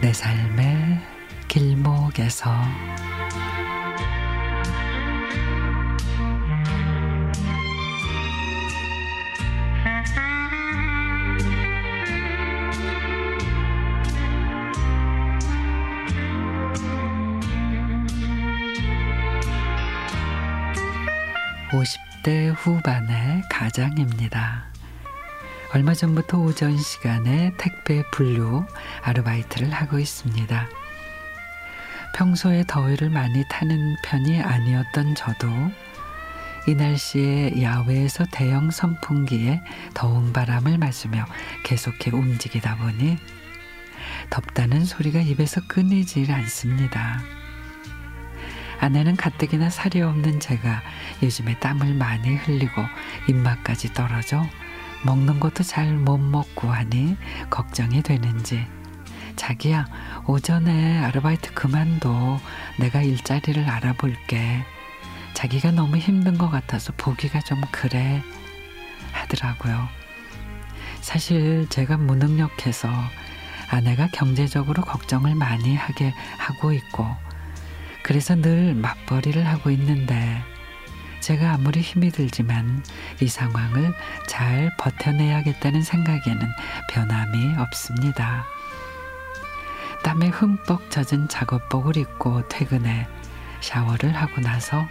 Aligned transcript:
내 0.00 0.12
삶의 0.12 1.00
길목에서 1.48 2.50
오십 21.74 22.00
대 22.22 22.48
후반의 22.48 23.42
가장입니다. 23.50 24.75
얼마 25.72 25.94
전부터 25.94 26.38
오전 26.38 26.76
시간에 26.78 27.52
택배 27.58 28.02
분류 28.12 28.64
아르바이트를 29.02 29.70
하고 29.72 29.98
있습니다. 29.98 30.68
평소에 32.14 32.64
더위를 32.66 33.10
많이 33.10 33.44
타는 33.50 33.96
편이 34.04 34.40
아니었던 34.40 35.14
저도 35.16 35.48
이 36.68 36.74
날씨에 36.74 37.62
야외에서 37.62 38.26
대형 38.32 38.70
선풍기에 38.70 39.60
더운 39.92 40.32
바람을 40.32 40.78
맞으며 40.78 41.26
계속해 41.64 42.10
움직이다 42.12 42.76
보니 42.76 43.18
덥다는 44.30 44.84
소리가 44.84 45.20
입에서 45.20 45.60
끊이질 45.68 46.32
않습니다. 46.32 47.20
아내는 48.78 49.16
가뜩이나 49.16 49.70
살이 49.70 50.00
없는 50.00 50.38
제가 50.38 50.82
요즘에 51.22 51.58
땀을 51.58 51.94
많이 51.94 52.36
흘리고 52.36 52.82
입맛까지 53.28 53.92
떨어져 53.94 54.46
먹는 55.04 55.40
것도 55.40 55.62
잘 55.62 55.92
못 55.94 56.18
먹고 56.18 56.68
하니 56.68 57.16
걱정이 57.50 58.02
되는지. 58.02 58.66
자기야 59.36 59.86
오전에 60.26 60.98
아르바이트 61.04 61.52
그만둬. 61.54 62.40
내가 62.78 63.02
일자리를 63.02 63.68
알아볼게. 63.68 64.64
자기가 65.34 65.70
너무 65.72 65.98
힘든 65.98 66.38
것 66.38 66.48
같아서 66.50 66.92
보기가 66.96 67.40
좀 67.40 67.60
그래. 67.70 68.22
하더라고요. 69.12 69.88
사실 71.00 71.66
제가 71.68 71.96
무능력해서 71.98 72.88
아내가 73.70 74.08
경제적으로 74.12 74.82
걱정을 74.82 75.34
많이 75.34 75.76
하게 75.76 76.12
하고 76.38 76.72
있고 76.72 77.06
그래서 78.02 78.34
늘 78.36 78.74
맞벌이를 78.74 79.46
하고 79.46 79.70
있는데 79.70 80.42
제가 81.26 81.54
아무리 81.54 81.80
힘이 81.80 82.12
들지만 82.12 82.84
이 83.20 83.26
상황을 83.26 83.92
잘 84.28 84.70
버텨내야겠다는 84.78 85.82
생각에는 85.82 86.40
변함이 86.92 87.56
없습니다. 87.58 88.44
땀에 90.04 90.28
흠뻑 90.28 90.88
젖은 90.88 91.26
작업복을 91.26 91.96
입고 91.96 92.46
퇴근해 92.46 93.08
샤워를 93.60 94.14
하고 94.14 94.40
나서 94.40 94.86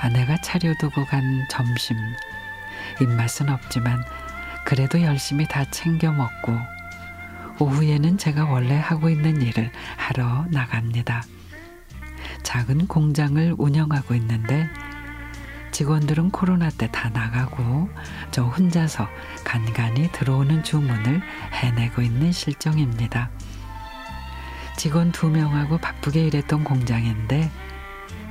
아내가 0.00 0.40
차려두고 0.40 1.04
간 1.04 1.46
점심 1.50 1.98
입맛은 3.02 3.50
없지만 3.50 4.02
그래도 4.64 5.02
열심히 5.02 5.46
다 5.46 5.70
챙겨 5.70 6.10
먹고 6.10 6.58
오후에는 7.58 8.16
제가 8.16 8.46
원래 8.46 8.78
하고 8.78 9.10
있는 9.10 9.42
일을 9.42 9.70
하러 9.98 10.46
나갑니다. 10.50 11.22
작은 12.44 12.86
공장을 12.86 13.56
운영하고 13.58 14.14
있는데 14.14 14.70
직원들은 15.76 16.30
코로나 16.30 16.70
때 16.70 16.88
다 16.90 17.10
나가고 17.10 17.90
저 18.30 18.44
혼자서 18.44 19.06
간간히 19.44 20.10
들어오는 20.10 20.64
주문을 20.64 21.20
해내고 21.52 22.00
있는 22.00 22.32
실정입니다. 22.32 23.28
직원 24.78 25.12
두 25.12 25.28
명하고 25.28 25.76
바쁘게 25.76 26.28
일했던 26.28 26.64
공장인데 26.64 27.50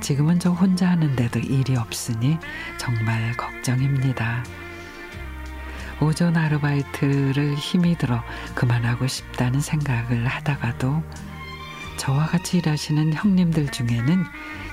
지금은 0.00 0.40
저 0.40 0.50
혼자 0.50 0.90
하는데도 0.90 1.38
일이 1.38 1.76
없으니 1.76 2.36
정말 2.78 3.36
걱정입니다. 3.36 4.42
오전 6.00 6.36
아르바이트를 6.36 7.54
힘이 7.54 7.96
들어 7.96 8.24
그만하고 8.56 9.06
싶다는 9.06 9.60
생각을 9.60 10.26
하다가도 10.26 11.00
저와 11.96 12.26
같이 12.26 12.58
일하시는 12.58 13.14
형님들 13.14 13.68
중에는 13.68 14.24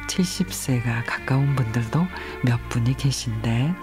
70세가 0.08 1.06
가까운 1.06 1.56
분들도 1.56 2.08
몇 2.44 2.70
분이 2.70 2.98
계신데 2.98 3.74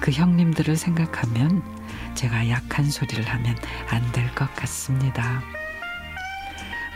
그 0.00 0.10
형님들을 0.10 0.76
생각하면 0.76 1.62
제가 2.14 2.48
약한 2.48 2.90
소리를 2.90 3.24
하면 3.28 3.56
안 3.90 4.12
될 4.12 4.34
것 4.34 4.54
같습니다. 4.54 5.42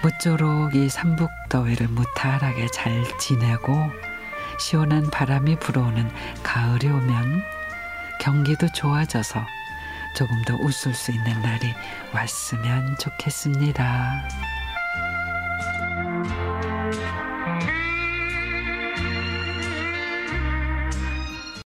무쪼록 0.02 0.74
이 0.74 0.88
삼북더위를 0.88 1.88
무탈하게 1.88 2.68
잘 2.68 3.04
지내고 3.18 3.74
시원한 4.58 5.10
바람이 5.10 5.58
불어오는 5.58 6.10
가을이 6.42 6.86
오면 6.88 7.42
경기도 8.20 8.66
좋아져서 8.72 9.44
조금 10.16 10.42
더 10.44 10.54
웃을 10.56 10.94
수 10.94 11.10
있는 11.12 11.42
날이 11.42 11.74
왔으면 12.12 12.96
좋겠습니다. 12.98 14.55